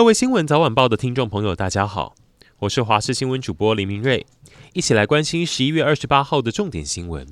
[0.00, 2.14] 各位新闻早晚报的听众朋友，大家好，
[2.60, 4.26] 我是华视新闻主播林明瑞，
[4.72, 7.26] 一起来关心十一月二十八号的重点新闻。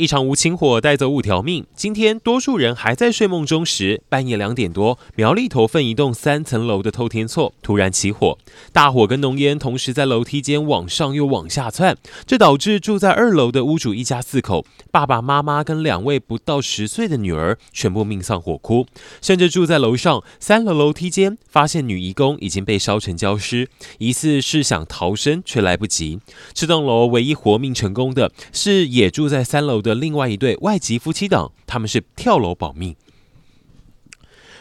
[0.00, 1.66] 一场无情火带走五条命。
[1.76, 8.38] 今天多数人还在睡梦中时，半夜两点多，苗栗头份一栋三层楼的透天厝突然起火，
[8.72, 18.86] 大火跟浓烟同时在楼梯间往上又往下窜，这导致住在二楼的屋主一家四口，爸爸妈妈跟两位不到十岁的女儿全部命丧火窟，
[19.20, 26.20] 甚至住在楼上三楼楼梯间，发现女义工已经被烧成焦尸，疑似是想逃生却来不及。
[26.54, 29.89] 这栋楼唯一活命成功的是也住在三楼的。
[29.94, 32.94] 另外一对外籍夫妻等，他们是跳楼保命。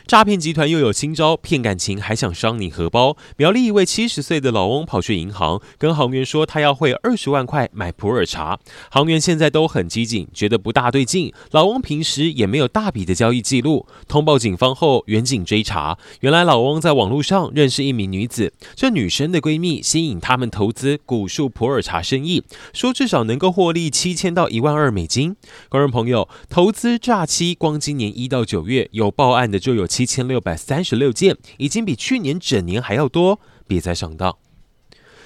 [0.10, 3.16] 诈骗集团又有新招，骗感情还想伤你荷包。
[3.38, 8.60] 苗栗一位七十岁的老翁跑去银行，跟行员说他要汇二十万块买普洱茶。
[8.90, 11.32] 行员现在都很机警，觉得不大对劲。
[11.52, 13.86] 老翁平时也没有大笔的交易记录。
[14.08, 25.36] 通报警方后，远警追查，原来老翁在网络上认识一名女子，这女生的闺蜜吸引他们投资古树普洱茶生意，说至少能够获利七千到一万二美金。
[25.70, 34.34] 观众朋友，投资诈欺，光今年一到九月有报案的就有七千六百三十六件，已经比去年整年还要多，别再上当。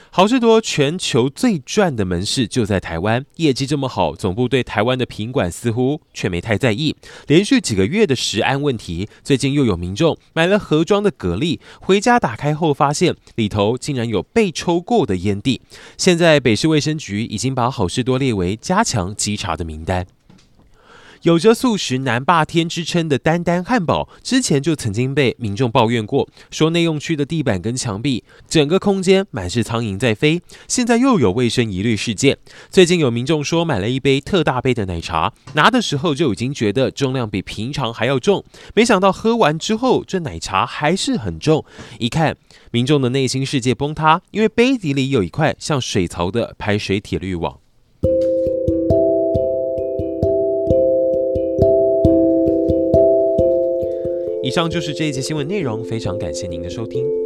[0.09, 6.95] 好事多全球最赚的门市就在台湾，业绩这么好，总部对台湾的品管似乎却没太在意。
[7.27, 15.61] 连续几个月的食安问题，最近又有民众买了盒装的蛤蜊，回家打开后发现里头竟然有被抽过的烟蒂。
[15.99, 20.07] 现在北市卫生局已经把好事多列为加强稽查的名单。
[21.23, 30.41] 有着素食南霸天之称的丹丹汉堡，之前就曾经被民众抱怨过，说内用区的地板跟墙壁，整个空间满是苍蝇在飞。
[30.67, 32.37] 现在又有卫生疑虑事件。
[32.69, 38.43] 最近有民众说买了一杯特大杯的奶茶，拿的时候就已经觉得重量比平常还要重，
[38.75, 41.63] 没想到喝完之后，这奶茶还是很重。
[41.99, 42.35] 一看，
[42.71, 47.62] 民众的内心世界崩塌，因为杯底里有一块像水槽的排水铁滤网。
[54.53, 57.22] 以上就是这一节新闻内容，非常感谢您的收听。